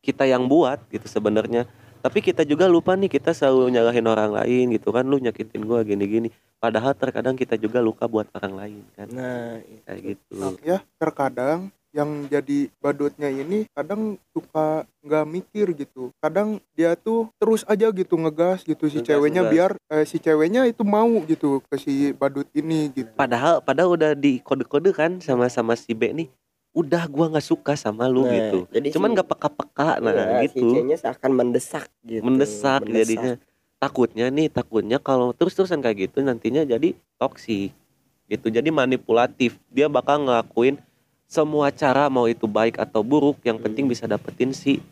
[0.00, 4.74] kita yang buat gitu sebenarnya tapi kita juga lupa nih kita selalu nyalahin orang lain
[4.74, 5.04] gitu kan.
[5.04, 6.32] Lu nyakitin gua gini-gini.
[6.58, 9.06] Padahal terkadang kita juga luka buat orang lain kan.
[9.10, 10.34] Nah kayak gitu.
[10.38, 16.12] Nah, ya terkadang yang jadi badutnya ini kadang suka nggak mikir gitu.
[16.20, 19.54] Kadang dia tuh terus aja gitu ngegas gitu si Ngegas, ceweknya ngegas.
[19.54, 23.10] biar eh, si ceweknya itu mau gitu ke si badut ini gitu.
[23.16, 26.28] Padahal padahal udah di kode-kode kan sama sama si B nih
[26.70, 28.58] udah gua nggak suka sama lu Nah, gitu.
[28.70, 30.66] jadi cuman si- nggak peka-peka nah iya, si gitu.
[30.70, 32.22] C-nya seakan mendesak gitu.
[32.22, 33.34] Mendesak jadinya.
[33.78, 37.70] Takutnya nih takutnya kalau terus-terusan kayak gitu nantinya jadi toksik
[38.26, 38.46] gitu.
[38.48, 39.56] Jadi manipulatif.
[39.68, 40.76] Dia bakal ngelakuin
[41.24, 43.92] semua cara mau itu baik atau buruk yang penting Hmm.
[43.92, 44.82] bisa dapetin si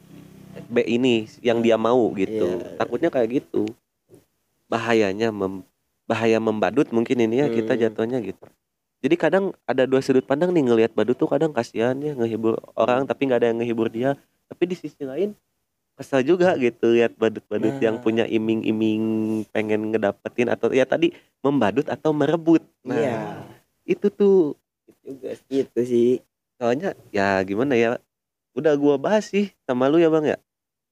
[0.67, 2.47] B ini yang dia mau gitu.
[2.57, 2.77] Iya.
[2.77, 3.67] takutnya kayak gitu.
[4.67, 5.63] Bahayanya mem
[6.05, 7.83] bahaya membadut mungkin ini ya kita Hmm.
[7.83, 8.47] jatuhnya gitu
[9.07, 13.07] jadi kadang ada dua sudut pandang nih ngelihat badut tuh kadang kasihan ya ngehibur orang
[13.07, 14.19] tapi nggak ada yang ngehibur dia.
[14.47, 15.31] Tapi di sisi lain
[15.95, 18.03] kesel juga gitu lihat badut-badut yang Nah.
[18.03, 19.03] punya iming-iming
[19.49, 22.67] pengen ngedapetin atau ya tadi membadut atau merebut.
[22.83, 23.19] Nah Iya.
[23.87, 24.59] itu tuh
[25.01, 26.19] juga gitu sih.
[26.59, 28.03] Soalnya ya gimana ya
[28.53, 30.39] udah gua bahas sih sama lu ya bang ya?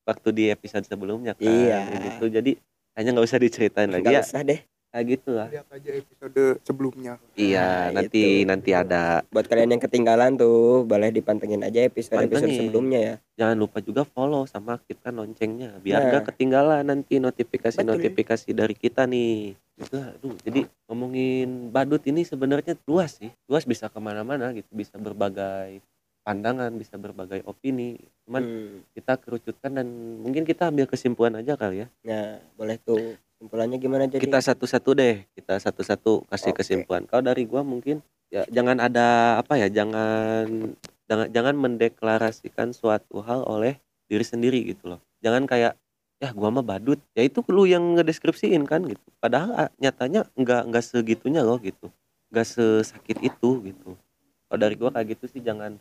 [0.06, 1.82] Waktu di episode sebelumnya kan Iya.
[2.14, 2.30] gitu.
[2.30, 2.56] Jadi
[2.94, 4.22] hanya nggak usah diceritain lagi nggak ya.
[4.22, 4.60] usah deh
[4.94, 8.46] kayak gitu lah lihat aja episode sebelumnya iya Nah, nanti itu.
[8.46, 12.58] nanti ada buat kalian yang ketinggalan tuh boleh dipantengin aja episode episode Pantengin.
[12.62, 16.10] sebelumnya ya jangan lupa juga follow sama aktifkan loncengnya biar Nah.
[16.14, 17.90] gak ketinggalan nanti notifikasi Betul.
[17.92, 23.90] notifikasi dari kita nih itu aduh jadi ngomongin badut ini sebenarnya luas sih luas bisa
[23.90, 25.82] ke mana-mana gitu bisa berbagai
[26.22, 28.76] pandangan bisa berbagai opini cuman Hmm.
[28.94, 29.84] kita kerucutkan dan
[30.16, 34.22] mungkin kita ambil kesimpulan aja kali ya nah boleh tuh kesimpulannya gimana jadi?
[34.22, 36.58] Kita satu-satu deh kita satu-satu kasih Oke.
[36.62, 37.02] kesimpulan.
[37.10, 40.74] Kalau dari gua mungkin ya jangan ada apa ya jangan
[41.10, 45.00] jangan jangan mendeklarasikan suatu hal oleh diri sendiri gitu loh.
[45.20, 45.74] Jangan kayak
[46.22, 47.02] ya gua mah badut.
[47.12, 49.04] Ya itu lu yang ngedeskripsiin kan gitu.
[49.18, 51.90] Padahal ah, nyatanya nggak nggak segitunya loh gitu.
[52.30, 53.98] Nggak sesakit itu gitu.
[54.46, 55.76] Kalau dari gua kayak gitu sih jangan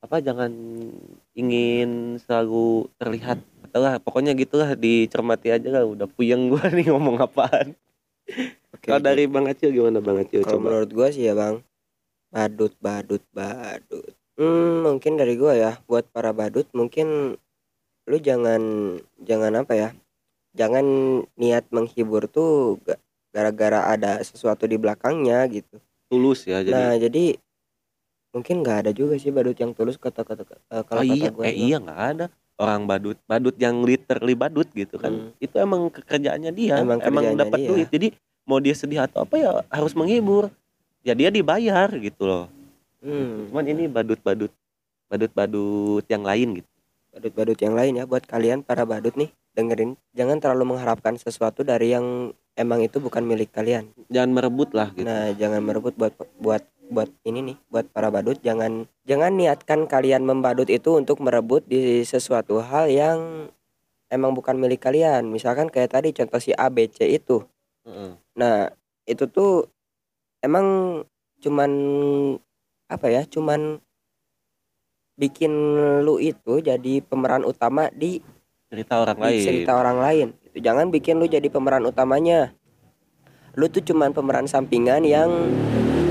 [0.00, 0.48] apa jangan
[1.36, 3.36] ingin selalu terlihat
[3.78, 7.76] lah pokoknya gitulah dicermati aja lah udah puyeng gua nih ngomong apaan.
[8.74, 10.42] Oke, kalau dari bang Acil gimana bang Acil?
[10.42, 11.60] Kalau menurut gua sih ya bang
[12.30, 14.14] badut badut badut.
[14.40, 17.36] Hmm, mungkin dari gua ya buat para badut mungkin
[18.10, 18.62] lu jangan
[19.22, 19.88] jangan apa ya
[20.56, 20.82] jangan
[21.38, 22.98] niat menghibur tuh ga-
[23.30, 25.78] gara-gara ada sesuatu di belakangnya gitu.
[26.10, 26.74] Tulus ya jadi.
[26.74, 27.24] Nah jadi
[28.30, 31.34] mungkin nggak ada juga sih badut yang tulus kata kata eh, oh kalau iya kata
[31.34, 31.66] gua eh ya.
[31.66, 32.26] iya nggak ada
[32.60, 35.32] orang badut badut yang literally badut gitu kan.
[35.32, 35.32] Hmm.
[35.40, 37.88] itu emang kerjaannya dia Emang emang, dapat duit.
[37.88, 38.12] Jadi
[38.44, 40.52] mau dia sedih atau apa ya harus menghibur.
[41.00, 42.52] Ya dia dibayar gitu loh.
[43.00, 44.52] Hmm, cuman ini badut-badut
[45.08, 46.70] badut-badut yang lain gitu.
[47.16, 49.96] Badut-badut yang lain ya buat kalian para badut nih dengerin.
[50.12, 53.88] Jangan terlalu mengharapkan sesuatu dari yang emang itu bukan milik kalian.
[54.12, 55.08] Jangan merebut lah gitu.
[55.08, 60.26] Nah jangan merebut buat buat buat ini nih buat para badut jangan jangan niatkan kalian
[60.26, 63.46] membadut itu untuk merebut di sesuatu hal yang
[64.10, 67.46] emang bukan milik kalian misalkan kayak tadi contoh si A B C itu
[67.84, 68.12] Heeh.
[68.36, 68.68] Nah,
[69.08, 69.68] itu tuh
[70.44, 71.00] emang
[71.40, 71.70] cuman
[72.90, 73.22] apa ya?
[73.24, 73.80] Cuman
[75.16, 75.52] bikin
[76.04, 78.24] lu itu jadi pemeran utama di,
[78.72, 80.28] cerita orang di lain cerita orang lain.
[80.44, 80.56] Gitu.
[80.64, 82.52] Jangan bikin lu jadi pemeran utamanya.
[83.58, 85.28] Lu tuh cuman pemeran sampingan yang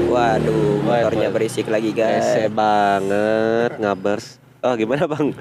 [0.10, 2.26] waduh, motornya berisik lagi guys.
[2.26, 4.42] Ese banget ngabers.
[4.66, 5.32] Oh gimana bang?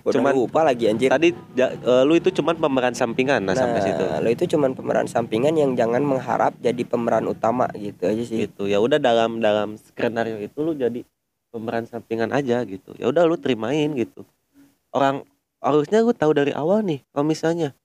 [0.00, 1.12] Udah cuman- lupa lagi anjir.
[1.12, 4.00] tadi ja- eh, lu itu cuman pemeran sampingan nah, sampai situ.
[4.00, 8.48] lu itu cuman pemeran sampingan yang jangan mengharap jadi pemeran utama gitu aja sih.
[8.48, 8.64] gitu.
[8.64, 11.04] Ya udah dalam dalam skenario itu lu jadi
[11.52, 12.96] pemeran sampingan aja gitu.
[12.96, 14.24] Ya udah lu terimain gitu.
[14.92, 15.28] Orang
[15.60, 17.76] harusnya lu tahu dari awal nih kalau misalnya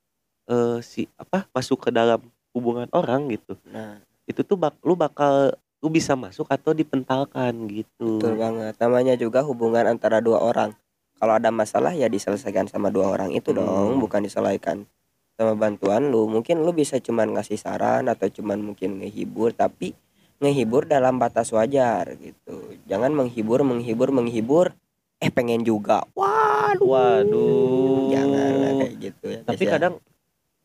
[0.47, 2.23] eh si apa masuk ke dalam
[2.55, 3.59] hubungan orang gitu.
[3.67, 5.51] Nah, itu tuh bak, lu bakal
[5.85, 8.73] lu bisa masuk atau dipentalkan gitu Betul banget.
[8.81, 10.73] Namanya juga hubungan antara dua orang.
[11.21, 13.61] Kalau ada masalah ya diselesaikan sama dua orang itu Hmm.
[13.61, 14.89] dong, bukan diselesaikan
[15.37, 16.25] sama bantuan lu.
[16.25, 19.93] Mungkin lu bisa cuman ngasih saran atau cuman mungkin ngehibur, tapi
[20.41, 22.73] ngehibur dalam batas wajar gitu.
[22.89, 24.73] Jangan menghibur, menghibur, menghibur.
[25.21, 26.01] Eh pengen juga.
[26.17, 26.81] Waduh.
[26.81, 28.09] Waduh.
[28.09, 29.39] Jangan kayak gitu ya.
[29.45, 29.71] tapi ya.
[29.77, 29.93] kadang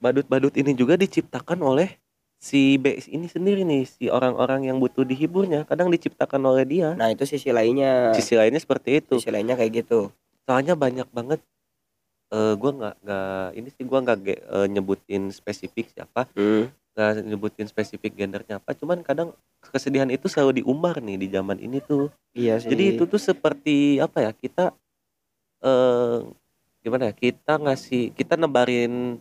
[0.00, 2.00] badut-badut ini juga diciptakan oleh
[2.40, 7.12] si B ini sendiri nih si orang-orang yang butuh dihiburnya kadang diciptakan oleh dia Nah
[7.12, 8.11] itu sisi lainnya.
[8.11, 10.09] sisi lainnya seperti itu Sisi lainnya kayak gitu.
[10.42, 11.38] soalnya banyak banget
[12.31, 16.72] eh gua nggak nggak ini sih gua nggak eh, nyebutin spesifik siapa Hmm.
[16.90, 19.31] nggak nyebutin spesifik gendernya apa cuman kadang
[19.62, 22.72] kesedihan itu selalu diumbar nih di zaman ini tuh Iya sih.
[22.72, 24.72] jadi itu tuh seperti apa ya kita
[25.61, 26.18] eh
[26.81, 29.20] gimana ya kita ngasih kita nebarin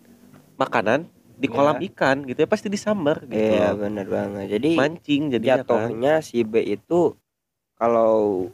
[0.55, 1.03] makanan
[1.39, 1.55] di Iya.
[1.55, 3.79] kolam ikan gitu ya pasti disambar gitu Iya loh.
[3.81, 4.45] benar banget.
[4.51, 7.15] Jadi mancing jadinya kan jatuhnya si B itu
[7.73, 8.51] kalau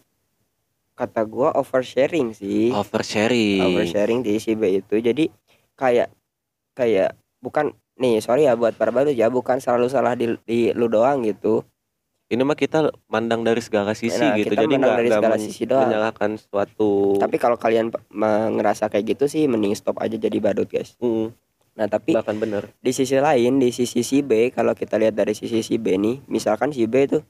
[0.94, 5.28] kata gua oversharing sih oversharing oversharing di si B itu jadi
[5.76, 6.08] kayak
[6.72, 10.86] kayak bukan nih sorry ya buat para badut ya bukan selalu salah di, di lu
[10.86, 11.66] doang gitu
[12.26, 15.36] ini mah kita mandang dari segala sisi Nah, gitu kita jadi mandang nggak dari segala
[15.38, 15.84] sisi doang.
[15.84, 17.92] menyalahkan suatu tapi kalau kalian
[18.52, 21.36] ngerasa kayak gitu sih mending stop aja jadi badut guys Mm,
[21.76, 22.72] nah tapi bahkan bener.
[22.80, 26.24] di sisi lain di sisi si B kalau kita lihat dari sisi si B nih
[26.32, 27.24] misalkan si B tuh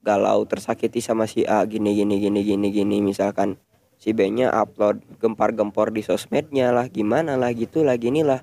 [0.00, 3.60] galau tersakiti sama si A gini gini gini gini gini misalkan
[4.00, 8.40] si B nya upload gempar-gempor di sosmednya lah gimana lah gitu lah gini lah.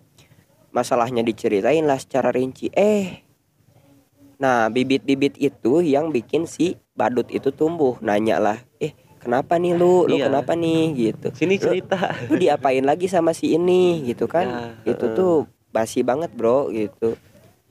[0.70, 2.70] Masalahnya diceritain lah secara rinci.
[2.78, 3.26] Eh
[4.38, 7.98] nah bibit-bibit itu yang bikin si badut itu tumbuh.
[8.06, 8.58] Nanya lah
[9.28, 10.08] kenapa nih lu?
[10.08, 10.32] Lu Iya.
[10.32, 10.84] kenapa nih?
[10.96, 11.28] Gitu.
[11.36, 12.00] Sini Lu- cerita.
[12.26, 14.08] lu diapain lagi sama si ini?
[14.08, 14.48] Gitu kan?
[14.88, 15.18] Ya, itu heeh.
[15.20, 15.34] tuh
[15.70, 17.20] basi banget bro gitu.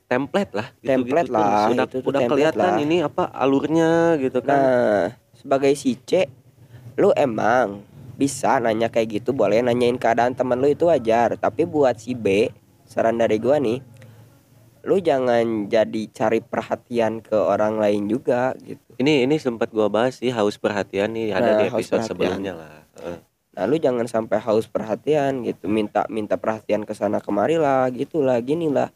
[0.06, 1.34] Template lah gitu, Template tuh.
[1.34, 2.78] lah, sudah itu tuh udah template kelihatan lah.
[2.78, 3.90] ini apa alurnya
[4.20, 4.54] gitu kan?
[4.54, 5.02] Nah
[5.34, 6.28] sebagai si C
[6.94, 7.82] lu emang
[8.14, 11.34] bisa nanya kayak gitu boleh nanyain keadaan temen lu itu wajar.
[11.34, 12.52] Tapi buat si B
[12.86, 13.82] saran dari gua nih
[14.86, 20.16] lu jangan jadi cari perhatian ke orang lain juga gitu ini ini sempat gua bahas
[20.18, 22.74] sih haus perhatian nih ada Nah, di episode sebelumnya lah.
[23.00, 23.18] Heeh.
[23.56, 28.20] nah lu jangan sampai haus perhatian gitu minta minta perhatian ke sana kemari lah gitu
[28.20, 28.92] lah gini lah.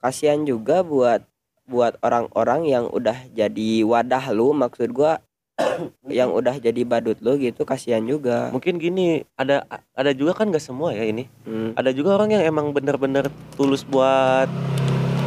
[0.00, 1.24] Kasihan juga buat
[1.64, 5.18] buat orang-orang yang udah jadi wadah lu maksud gua
[6.12, 8.52] yang udah jadi badut lu gitu kasihan juga.
[8.52, 9.64] Mungkin gini ada
[9.96, 11.24] ada juga kan gak semua ya ini?
[11.48, 11.72] Hmm.
[11.72, 14.46] ada juga orang yang emang bener-bener tulus buat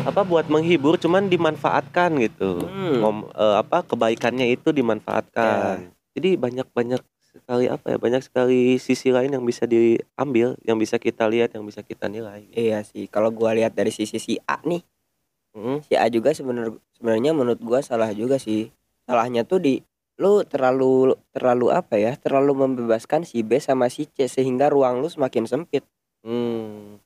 [0.09, 2.99] apa buat menghibur cuman dimanfaatkan gitu Hmm.
[2.99, 9.13] Ngom- eh, apa kebaikannya itu dimanfaatkan jadi banyak banyak sekali apa ya banyak sekali sisi
[9.13, 13.29] lain yang bisa diambil yang bisa kita lihat yang bisa kita nilai Iya sih, kalau
[13.29, 14.81] gua lihat dari sisi si A nih,
[15.49, 18.69] Mm, si A juga sebenar sebenarnya menurut gua salah juga sih.
[19.09, 19.81] Salahnya tuh di
[20.21, 22.13] lu terlalu terlalu apa ya?
[22.13, 25.81] Terlalu membebaskan si B sama si C sehingga ruang lu semakin sempit.
[26.21, 26.98] hmm.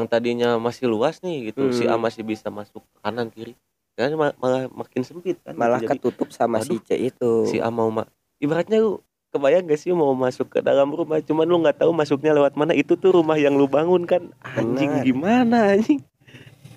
[0.00, 2.00] Yang tadinya masih luas nih gitu si A Hmm.
[2.00, 3.52] masih bisa masuk kanan kiri
[3.92, 5.92] kan ma- malah makin sempit kan Malah gitu.
[5.92, 7.32] Jadi, ketutup sama si waduh, C itu.
[7.44, 11.44] si A mau ma ibaratnya lu kebayang gak sih mau masuk ke dalam rumah cuman
[11.44, 15.04] lu nggak tahu masuknya lewat mana itu tuh rumah yang lu bangun kan anjing Benar.
[15.04, 16.00] gimana anjing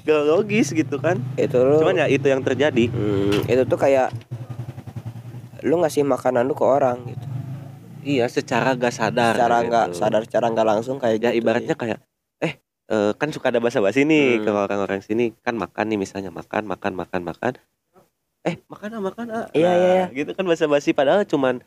[0.04, 4.12] gak logis gitu kan Itu lu cuman ya itu yang terjadi hmm, itu tuh kayak
[5.64, 7.26] lu ngasih makanan lu ke orang gitu.
[8.04, 9.68] iya secara gak sadar Secara gitu.
[9.72, 11.40] nggak sadar, secara nggak langsung kayak ya gitu.
[11.40, 12.00] ibaratnya kayak
[12.84, 14.44] eh eh, kan suka ada basa-basi nih Hmm.
[14.44, 15.32] ke orang-orang sini.
[15.40, 17.54] Kan makan nih misalnya makan makan makan makan.
[18.44, 19.46] Eh makan ah makan ah.
[19.52, 20.06] Iya, Nah, iya, iya.
[20.14, 20.92] gitu kan basa-basi.
[20.92, 21.64] Padahal cuman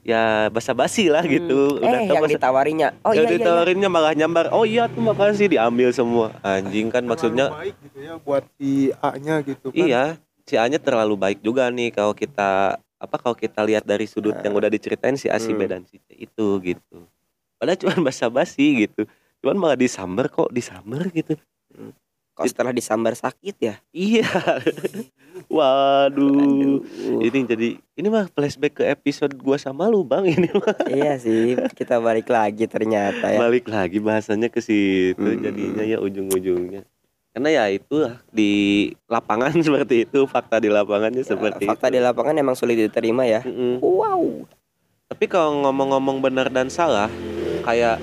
[0.00, 1.76] ya basa-basi lah gitu.
[1.76, 1.82] Hmm.
[1.82, 2.88] udah eh tahu yang basa- ditawarinya.
[3.02, 3.38] Oh yang iya iya, iya.
[3.42, 4.46] ditawarinnya malah nyambar.
[4.50, 6.30] Oh iya tuh makasih diambil semua.
[6.40, 9.76] Anjing kan Terlalu maksudnya baik gitu ya buat si A-nya gitu kan.
[9.76, 10.02] iya
[10.46, 11.90] si A nya terlalu baik juga nih.
[11.90, 15.66] Kalau kita apa kalau kita lihat dari sudut yang udah diceritain si A si B
[15.66, 15.72] Hmm.
[15.72, 17.10] dan si C itu gitu.
[17.58, 19.02] Padahal cuma basa-basi gitu
[19.40, 21.34] cuman malah disamber kok disamber gitu.
[22.30, 23.74] Kok setelah disambar sakit ya?
[23.90, 24.24] Iya.
[25.50, 26.30] Waduh.
[26.30, 27.20] Aduh.
[27.20, 30.76] ini jadi ini mah flashback ke episode gua sama lu bang ini mah.
[30.86, 33.38] Iya sih kita balik lagi ternyata ya.
[33.40, 35.40] Balik lagi bahasanya ke situ Hmm.
[35.40, 36.84] jadinya ya ujung-ujungnya.
[37.30, 37.94] Karena ya itu
[38.28, 38.50] di
[39.06, 41.96] lapangan seperti itu fakta di lapangannya Ya, seperti fakta itu.
[41.96, 43.40] di lapangan emang sulit diterima ya.
[43.40, 43.78] Mm-mm.
[43.80, 44.44] wow.
[45.08, 47.10] Tapi kalau ngomong-ngomong benar dan salah
[47.62, 47.98] kayak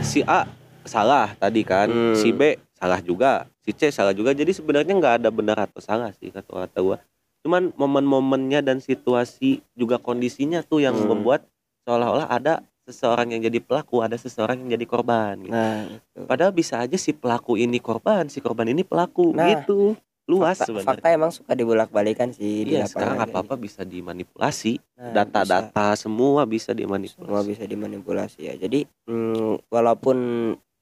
[0.00, 0.46] si A
[0.86, 2.14] salah tadi kan Hmm.
[2.14, 6.10] si B salah juga si C salah juga jadi sebenarnya nggak ada benar atau salah
[6.14, 6.98] sih kata kata gua
[7.42, 11.14] cuman momen-momennya dan situasi juga kondisinya tuh yang Hmm.
[11.14, 11.46] membuat
[11.86, 15.54] seolah-olah ada seseorang yang jadi pelaku ada seseorang yang jadi korban gitu.
[15.54, 19.94] nah itu Padahal bisa aja si pelaku ini korban, si korban ini pelaku Nah, gitu.
[20.26, 20.90] Luas fakta, sebenarnya.
[20.90, 24.72] fakta emang suka dibulak-balikan sih di Iya, lapangan sekarang kayak apa-apa bisa dimanipulasi.
[24.78, 24.98] gitu.
[24.98, 27.46] Nah, Data-data semua bisa bisa, semua dimanipulasi.
[27.46, 30.16] bisa dimanipulasi ya jadi mm, walaupun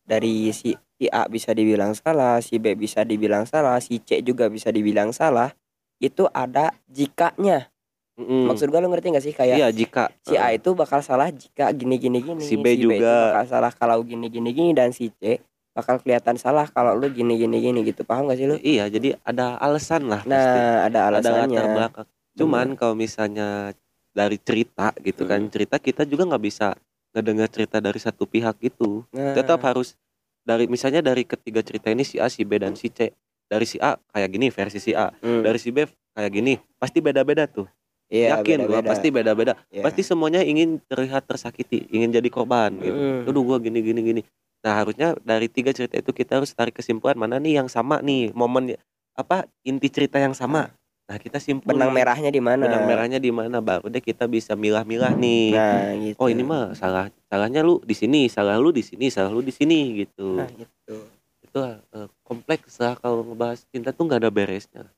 [0.05, 4.47] dari si si A bisa dibilang salah si B bisa dibilang salah si C juga
[4.47, 5.51] bisa dibilang salah
[5.99, 7.67] itu ada jikanya
[8.15, 8.47] Mm-mm.
[8.47, 11.73] maksud gua lu ngerti gak sih kayak Iya, jika si A itu bakal salah jika
[11.73, 13.35] gini gini gini Si B itu juga.
[13.35, 15.43] bakal salah kalau gini gini gini dan si C
[15.75, 19.19] bakal kelihatan salah kalau lu gini gini gini gitu paham gak sih lu iya, jadi
[19.21, 20.31] ada alasan lah pasti.
[20.31, 22.07] nah ada Ada alasannya latar belakang.
[22.35, 23.75] Cuman kalau misalnya
[24.11, 25.51] dari cerita gitu kan, Hmm.
[25.51, 26.79] cerita kita juga nggak bisa
[27.15, 29.07] ngedengar cerita dari satu pihak gitu.
[29.15, 29.95] Nah, Tetap harus
[30.43, 33.15] dari misalnya dari ketiga cerita ini si A, si B dan si C.
[33.47, 36.99] Dari si A kayak gini versi si A, hmm, dari si B kayak gini, pasti
[36.99, 37.71] beda-beda tuh.
[38.13, 39.81] iya, yakin gua pasti beda-beda Iya.
[39.81, 43.27] pasti semuanya ingin terlihat tersakiti ingin jadi korban gitu Mm.
[43.33, 44.23] Aduh gua gini gini gini
[44.61, 48.29] nah harusnya dari tiga cerita itu kita harus tarik kesimpulan mana nih yang sama nih
[48.37, 48.77] momen
[49.17, 50.69] apa inti cerita yang sama
[51.05, 51.77] nah kita simpulin.
[51.77, 52.65] Benang merahnya di mana?
[52.65, 55.53] Benang merahnya di mana baru deh kita bisa milah-milah nih.
[55.53, 56.17] Nah gitu.
[56.17, 59.53] Oh ini mah salah salahnya lu di sini salah lu di sini salah lu di
[59.53, 60.41] sini gitu.
[60.41, 60.97] Nah gitu.
[61.45, 64.89] Itu eh, kompleks lah kalau ngebahas cinta tuh nggak ada beresnya.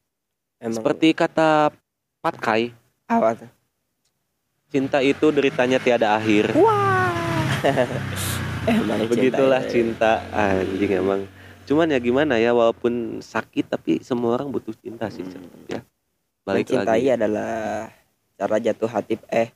[0.62, 1.74] Emang seperti kata
[2.22, 2.70] Pat Kai.
[3.10, 3.50] Apa tuh?
[4.70, 6.54] Cinta itu deritanya tiada akhir.
[6.54, 7.10] Wah.
[8.66, 10.34] Emang begitulah cinta, cinta.
[10.34, 11.20] Anjing emang.
[11.66, 15.66] Cuman ya gimana ya walaupun sakit tapi semua orang butuh cinta sih Hmm.
[15.66, 15.80] ya
[16.46, 17.10] balik mencintai lagi.
[17.12, 17.90] adalah
[18.32, 19.50] cara jatuh hati eh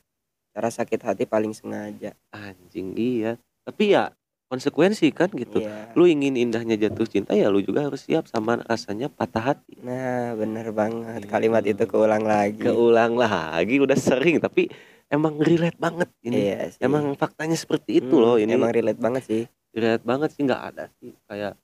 [0.51, 2.11] cara sakit hati paling sengaja.
[2.29, 3.39] Anjing iya.
[3.63, 4.11] Tapi ya
[4.45, 5.63] konsekuensi kan gitu.
[5.63, 5.95] Iya.
[5.95, 9.79] lu ingin indahnya jatuh cinta ya lu juga harus siap sama rasanya patah hati.
[9.79, 11.23] Nah bener banget.
[11.23, 11.31] Gitu.
[11.31, 12.59] kalimat itu keulang lagi.
[12.59, 14.67] Keulang lagi udah sering tapi
[15.07, 16.51] emang relate banget ini.
[16.51, 16.83] Iya sih.
[16.83, 18.51] emang faktanya seperti itu Hmm, loh ini.
[18.51, 19.43] emang relate banget sih.
[19.71, 21.55] Relate banget sih nggak ada sih kayak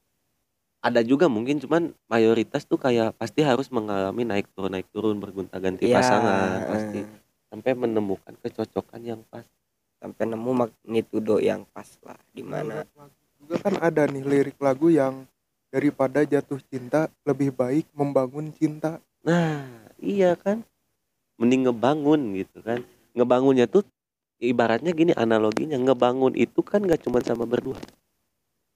[0.88, 5.60] ada juga mungkin cuman mayoritas tuh kayak pasti harus mengalami naik turun naik turun bergonta
[5.60, 7.08] ganti Iya, pasangan pasti eh,
[7.52, 9.44] sampai menemukan kecocokan yang pas.
[9.98, 12.86] Sampai nemu magnitudo yang pas lah di mana.
[13.42, 15.26] Juga kan ada nih lirik lagu yang
[15.74, 19.04] daripada jatuh cinta lebih baik membangun cinta.
[19.26, 19.66] Nah
[20.00, 20.64] iya kan?
[21.42, 22.86] Mending ngebangun gitu kan.
[23.18, 23.84] Ngebangunnya tuh
[24.38, 27.78] ibaratnya gini analoginya ngebangun itu kan gak cuma sama berdua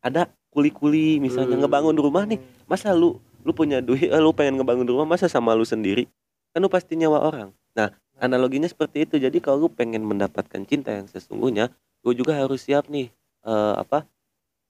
[0.02, 1.64] ada kuli-kuli misalnya Hmm.
[1.64, 5.54] ngebangun rumah nih masa lu lu punya duit eh, lu pengen ngebangun rumah masa sama
[5.54, 6.06] lu sendiri
[6.52, 10.92] kan lu pasti nyawa orang nah analoginya seperti itu jadi kalau lu pengen mendapatkan cinta
[10.92, 13.08] yang sesungguhnya lu juga harus siap nih
[13.42, 14.04] eh, apa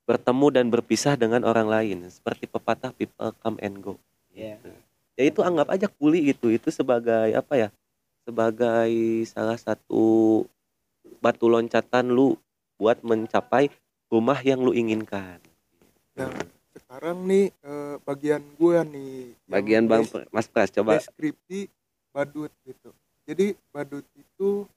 [0.06, 3.96] bertemu dan berpisah dengan orang lain seperti pepatah people come and go
[4.32, 4.56] Iya.
[4.60, 4.70] Gitu.
[5.18, 7.68] ya itu anggap aja kuli itu itu sebagai apa ya
[8.24, 8.92] sebagai
[9.28, 10.44] salah satu
[11.20, 12.38] batu loncatan lu
[12.78, 13.68] buat mencapai
[14.12, 15.40] rumah yang lu inginkan.
[16.14, 16.28] Nah,
[16.76, 19.16] sekarang nih eh, bagian gue nih
[19.48, 21.00] bagian bang des- Mas Pras coba.
[21.00, 21.72] deskripsi
[22.12, 22.92] badut gitu.
[23.24, 24.68] Jadi badut itu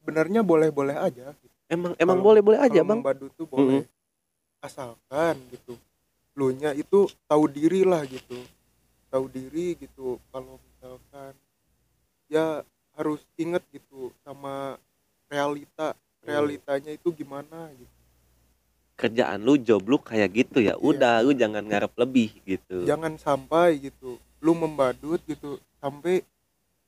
[0.00, 1.52] sebenarnya boleh-boleh aja gitu.
[1.68, 2.98] emang emang Kalau- boleh boleh aja bang.
[2.98, 3.84] membadut tuh boleh
[4.60, 5.76] asalkan gitu.
[6.34, 8.40] Lu nya itu tahu diri lah gitu.
[9.12, 10.16] Tahu diri gitu.
[10.32, 11.36] Kalau misalkan
[12.26, 12.64] ya
[12.96, 14.80] harus inget gitu sama
[15.28, 15.92] realita
[16.24, 17.92] realitanya itu gimana gitu
[18.94, 20.78] kerjaan lu job lu kayak gitu ya.
[20.78, 22.86] Udah lu jangan ngarep lebih gitu.
[22.86, 24.18] Jangan sampai gitu.
[24.40, 26.22] Lu membadut gitu sampai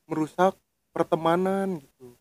[0.07, 0.55] merusak
[0.95, 2.15] pertemanan gitu.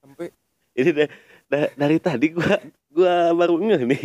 [0.00, 0.32] Sampai
[0.76, 1.12] ini da-
[1.48, 2.56] da- dari tadi gua
[2.92, 4.04] gua baru ngeh nih.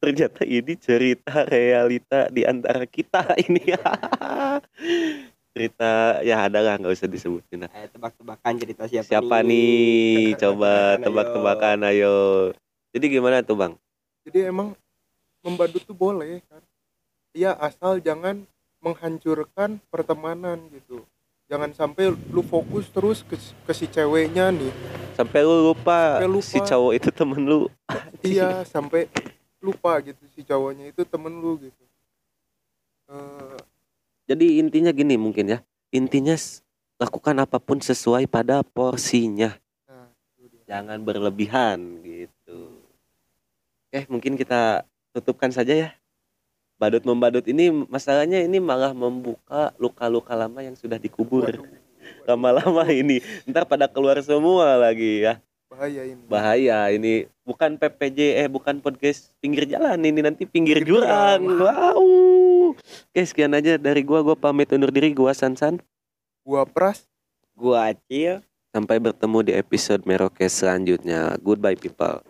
[0.00, 3.60] Ternyata ini cerita realita di antara kita ini.
[5.50, 7.70] Cerita ya ada lah nggak usah disebutin lah.
[7.74, 10.38] Eh, tebak-tebakan cerita siapa, siapa nih?
[10.38, 11.02] coba Ayo.
[11.04, 12.16] tebak-tebakan ayo.
[12.94, 13.74] Jadi gimana tuh bang
[14.30, 14.78] jadi emang
[15.42, 16.62] membadut tuh boleh kan.
[17.34, 18.46] Ya asal jangan
[18.78, 21.02] menghancurkan pertemanan gitu.
[21.50, 23.34] Jangan sampai lu fokus terus ke,
[23.66, 24.70] ke si ceweknya nih.
[25.18, 26.46] Sampai lu lupa, Sampai lupa.
[26.46, 27.60] si cowok itu temen lu.
[28.22, 29.10] Iya sampai
[29.58, 31.84] lupa gitu si cowoknya itu temen lu gitu.
[33.10, 33.58] Eh,
[34.30, 35.58] jadi intinya gini mungkin ya.
[35.90, 36.38] Intinya
[37.02, 39.58] lakukan apa pun sesuai pada porsinya.
[39.90, 40.06] Nah
[40.70, 42.39] jangan berlebihan gitu
[43.90, 45.90] eh mungkin kita tutupkan saja ya.
[46.80, 51.60] Badut membadut ini masalahnya ini malah membuka luka-luka lama yang sudah dikubur.
[52.24, 53.20] Lama-lama ini.
[53.44, 55.42] Ntar pada keluar semua lagi ya.
[55.68, 56.22] Bahaya ini.
[56.26, 57.28] Bahaya ini.
[57.44, 60.24] Bukan PPJ eh bukan podcast pinggir jalan ini.
[60.24, 61.68] Nanti pinggir, Pinggir jurang jurang.
[61.68, 62.02] wow.
[63.12, 64.24] Oke sekian aja dari gua.
[64.24, 65.12] Gua pamit undur diri.
[65.12, 65.78] Gua Sansan.
[66.42, 67.04] Gua pras.
[67.52, 68.40] Gua Acil.
[68.70, 71.34] sampai bertemu di episode Merokes selanjutnya.
[71.42, 72.22] Goodbye people